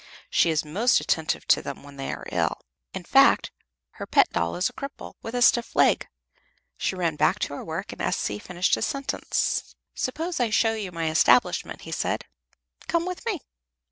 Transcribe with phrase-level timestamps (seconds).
[0.31, 2.61] She is most attentive to them when they are ill.
[2.91, 3.51] In fact,
[3.99, 6.07] her pet doll is a cripple, with a stiff leg."
[6.75, 8.39] She ran back to her work and S.C.
[8.39, 9.75] finished his sentence.
[9.93, 12.25] "Suppose I show you my establishment," he said.
[12.87, 13.41] "Come with me."